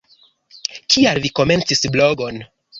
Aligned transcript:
Kial 0.95 1.21
vi 1.27 1.33
komencis 1.41 1.87
blogon? 1.99 2.45